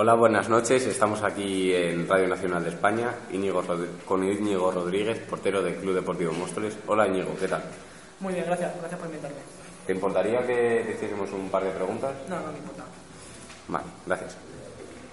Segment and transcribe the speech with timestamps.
[0.00, 0.86] Hola, buenas noches.
[0.86, 3.64] Estamos aquí en Radio Nacional de España Íñigo
[4.04, 6.78] con Íñigo Rodríguez, portero del Club Deportivo Móstoles.
[6.86, 7.64] Hola Íñigo, ¿qué tal?
[8.20, 8.78] Muy bien, gracias.
[8.78, 9.38] Gracias por invitarme.
[9.88, 12.12] ¿Te importaría que hiciésemos un par de preguntas?
[12.28, 12.84] No, no me importa.
[13.66, 14.36] Vale, gracias.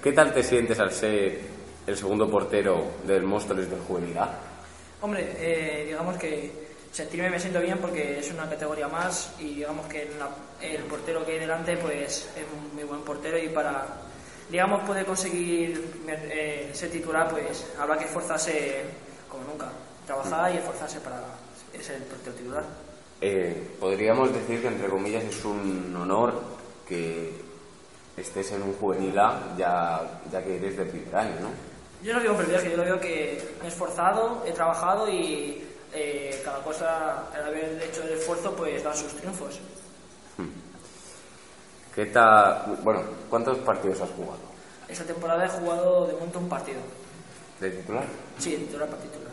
[0.00, 1.40] ¿Qué tal te sientes al ser
[1.84, 4.16] el segundo portero del Móstoles del Juvenil
[5.00, 9.88] Hombre, eh, digamos que sentirme me siento bien porque es una categoría más y digamos
[9.88, 10.08] que
[10.62, 14.06] el portero que hay delante pues es un muy buen portero y para
[14.50, 18.82] digamos, puede conseguir eh, ser titular, pues habrá que esforzarse
[19.28, 19.68] como nunca,
[20.06, 21.22] trabajar y esforzarse para
[21.80, 22.64] ser el portero titular.
[23.20, 26.40] Eh, podríamos decir que, entre comillas, es un honor
[26.86, 27.32] que
[28.16, 31.68] estés en un juvenil ya, ya que eres de primer año, ¿no?
[32.02, 36.62] Yo no digo privilegio, yo lo veo que he esforzado, he trabajado y eh, cada
[36.62, 39.58] cosa, al haber hecho el esfuerzo, pues da sus triunfos.
[41.98, 42.78] ¿Qué tal?
[42.84, 44.38] Bueno, ¿cuántos partidos has jugado?
[44.86, 46.78] Esta temporada he jugado de momento un partido.
[47.58, 48.04] ¿De titular?
[48.38, 49.32] Sí, de titular para titular.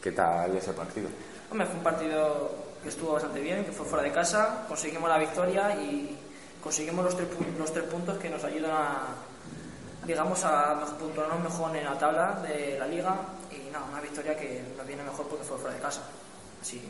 [0.00, 1.08] ¿Qué tal ese partido?
[1.50, 5.18] Hombre, fue un partido que estuvo bastante bien, que fue fuera de casa, conseguimos la
[5.18, 6.16] victoria y
[6.62, 7.28] conseguimos los tres,
[7.58, 9.02] los tres puntos que nos ayudan a,
[10.06, 13.16] digamos, a puntuarnos mejor en la tabla de la liga
[13.50, 16.02] y nada, una victoria que nos viene mejor porque fue fuera de casa.
[16.62, 16.80] Así,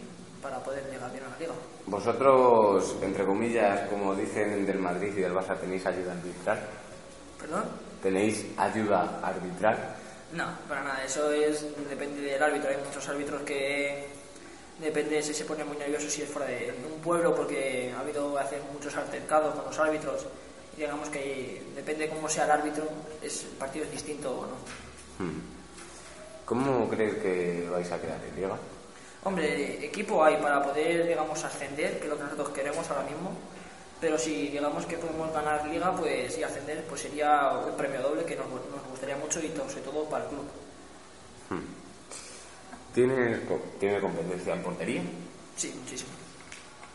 [0.46, 1.52] para poder llegar bien a la liga.
[1.86, 6.60] Vosotros, entre comillas, como dicen del Madrid y del Barça, ¿tenéis ayuda arbitral?
[7.40, 7.64] ¿Perdón?
[8.00, 9.76] ¿Tenéis ayuda arbitral?
[10.32, 11.04] No, para nada.
[11.04, 12.70] Eso es depende del árbitro.
[12.70, 14.06] Hay muchos árbitros que
[14.80, 18.38] depende si se pone muy nervioso si es fuera de un pueblo porque ha habido
[18.38, 20.26] hace muchos altercados con los árbitros
[20.76, 22.84] y digamos que depende cómo sea el árbitro
[23.22, 24.56] es, el partido es distinto o no.
[25.18, 25.40] Hmm.
[26.44, 28.56] ¿Cómo crees que vais a quedar en Liga?
[29.26, 33.32] Hombre, equipo hay para poder, digamos, ascender, que es lo que nosotros queremos ahora mismo.
[34.00, 38.24] Pero si digamos que podemos ganar liga pues y ascender, pues sería un premio doble
[38.24, 38.46] que nos,
[38.88, 40.44] gustaría mucho y sobre todo para el club.
[41.50, 42.94] Hmm.
[42.94, 43.40] ¿Tiene,
[43.80, 45.02] ¿Tiene competencia en portería?
[45.56, 46.10] Sí, muchísimo.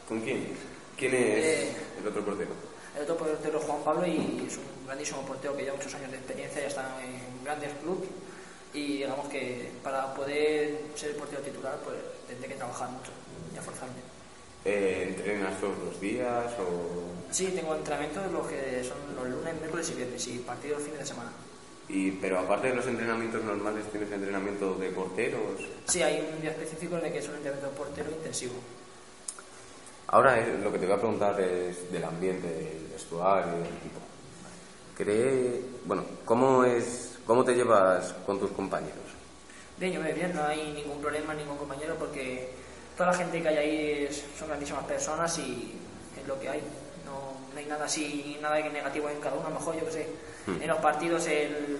[0.08, 0.56] ¿Con quién?
[0.96, 2.52] ¿Quién es eh, el otro portero?
[2.96, 6.12] El otro portero es Juan Pablo y es un grandísimo portero que lleva muchos años
[6.12, 8.08] de experiencia, ya está en grandes clubes
[8.74, 13.12] y digamos que para poder ser portero titular pues tendré que trabajar mucho
[13.54, 14.02] y esforzarme.
[14.64, 17.32] Eh, ¿Entrenas todos los días o...?
[17.32, 21.06] Sí, tengo entrenamientos los que son los lunes, miércoles y viernes y partidos fines de
[21.06, 21.32] semana.
[21.90, 25.62] Y, pero aparte de los entrenamientos normales, ¿tienes entrenamiento de porteros?
[25.88, 28.54] Sí, hay un día específico en el que es un entrenamiento de portero intensivo.
[30.08, 34.00] Ahora eh, lo que te voy a preguntar es del ambiente, del vestuario, del equipo.
[34.96, 38.98] ¿Cree, bueno, cómo es ¿Cómo te llevas con tus compañeros?
[39.78, 42.50] Bien, yo me bien, no hay ningún problema, ningún compañero, porque
[42.98, 45.74] toda la gente que hay ahí son grandísimas personas y
[46.20, 46.62] es lo que hay.
[47.06, 50.08] No, hay nada así, nada negativo en cada uno, a lo mejor, yo que sé,
[50.48, 50.62] hmm.
[50.62, 51.80] en los partidos el,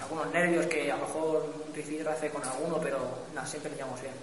[0.00, 2.98] algunos nervios que a lo mejor un hace con alguno, pero
[3.34, 4.14] nada, siempre nos llevamos bien.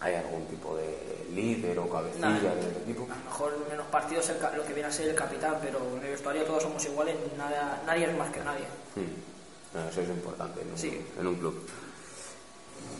[0.00, 3.06] ¿Hay algún tipo de líder o cabecilla del equipo?
[3.10, 6.04] A lo mejor en los partidos lo que viene a ser el capitán, pero en
[6.04, 8.64] el vestuario todos somos iguales, nada, nadie es más que nadie.
[8.96, 9.31] Hmm.
[9.72, 11.66] Eso es importante en un, club.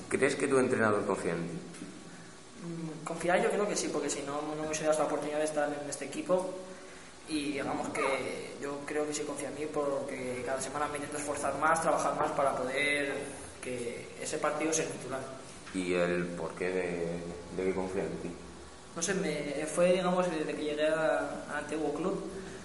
[0.08, 1.58] ¿Crees que tu entrenador confía en ti?
[2.64, 5.38] Mm, confiar yo creo que sí, porque si no, no me hubiese dado la oportunidad
[5.38, 6.54] de estar en este equipo
[7.28, 11.18] y digamos que yo creo que sí confía en mí porque cada semana me intento
[11.18, 13.12] esforzar más, trabajar más para poder
[13.60, 15.20] que ese partido sea titular.
[15.74, 17.20] ¿Y el porqué de,
[17.56, 18.30] de que confía en ti?
[18.96, 22.22] No sé, me, fue digamos desde que llegué al antiguo club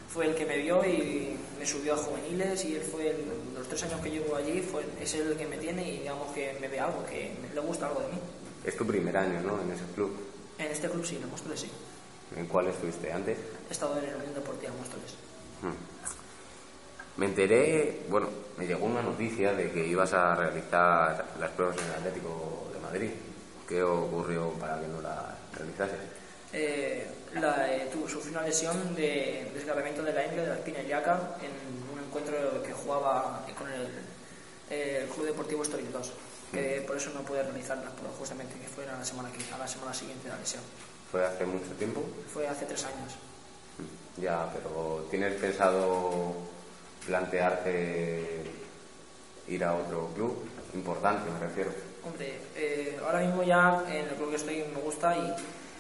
[0.07, 3.15] fue el que me vio y me subió a juveniles y él fue
[3.55, 6.57] los tres años que llevo allí fue es el que me tiene y digamos que
[6.61, 8.19] me ve algo que le gusta algo de mí.
[8.63, 10.15] Es tu primer año no en ese club.
[10.57, 11.71] En este club sí en Móstoles sí.
[12.35, 13.37] En cuál estuviste antes
[13.69, 15.15] he estado en el Unión Deportiva Móstoles.
[15.61, 15.73] Hmm.
[17.17, 21.85] me enteré bueno me llegó una noticia de que ibas a realizar las pruebas en
[21.85, 23.11] el Atlético de Madrid.
[23.67, 25.97] Qué ocurrió para que no las realizases
[26.53, 30.79] eh, la, eh, tuvo, sufrió una lesión de desgarramiento de la ingle de la espina
[30.79, 33.87] ilíaca en un encuentro que jugaba con el,
[35.13, 36.11] Club Deportivo Estoril 2,
[36.51, 37.89] que por eso no pude realizarla,
[38.19, 40.61] justamente que fue a la semana, a la semana siguiente de la lesión.
[41.09, 42.03] ¿Fue hace mucho tiempo?
[42.33, 43.15] Fue hace tres años.
[44.17, 46.33] Ya, pero ¿tienes pensado
[47.05, 48.43] plantearte
[49.47, 50.45] ir a otro club?
[50.73, 51.71] Importante, me refiero.
[52.03, 55.33] Hombre, eh, ahora mismo ya en el club que estoy me gusta y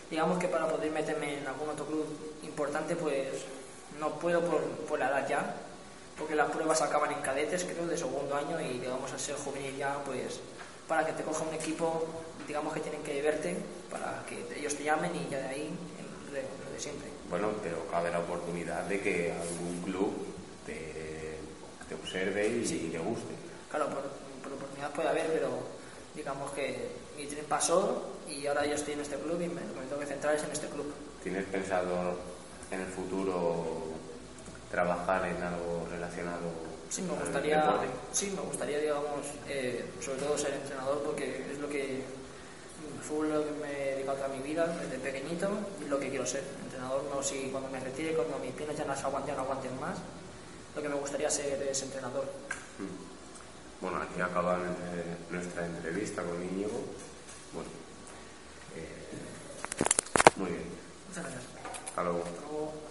[0.09, 2.05] digamos que para poder meterme en algún otro club
[2.43, 3.27] importante pues
[3.99, 5.55] no puedo por, por la edad ya,
[6.17, 9.75] porque las pruebas acaban en cadetes creo de segundo año y digamos al ser juvenil
[9.77, 10.39] ya pues
[10.87, 12.05] para que te coja un equipo
[12.47, 13.57] digamos que tienen que verte
[13.91, 15.69] para que ellos te llamen y ya de ahí
[16.27, 17.07] lo de, lo de siempre.
[17.29, 20.13] Bueno, pero cabe la oportunidad de que algún club
[20.65, 21.37] te,
[21.89, 23.33] te observe y, y te guste.
[23.69, 24.03] Claro, por,
[24.43, 25.49] por oportunidad puede haber, pero
[26.17, 29.81] digamos que mi tren pasó y ahora yo estoy en este club y me, lo
[29.81, 30.91] que tengo que centrar es en este club.
[31.23, 32.17] ¿Tienes pensado
[32.71, 33.83] en el futuro
[34.69, 37.87] trabajar en algo relacionado Sí, me gustaría, deporte?
[38.13, 43.45] sí, me gustaría, digamos, eh, sobre todo ser entrenador porque es lo que es lo
[43.45, 45.49] que me he dedicado toda mi vida desde pequeñito
[45.85, 46.43] y lo que quiero ser.
[46.63, 49.79] Entrenador no si cuando me retire, cuando mis piernas ya no, se aguanten, no aguanten
[49.79, 49.97] más,
[50.75, 52.25] lo que me gustaría ser es entrenador.
[53.79, 54.57] Bueno, aquí acaba
[55.29, 56.83] nuestra entrevista con Íñigo.
[57.53, 57.69] Bueno,
[58.75, 59.07] eh,
[60.35, 60.63] muy bien.
[61.07, 61.43] Muchas gracias.
[61.93, 62.23] Hasta.
[62.23, 62.86] Hasta luego.